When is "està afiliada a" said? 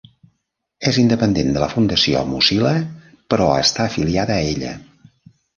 3.67-4.51